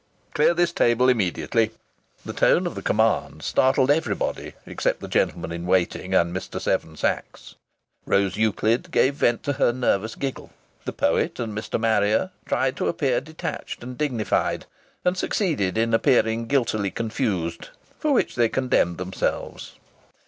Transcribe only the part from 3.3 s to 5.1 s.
startled everybody except the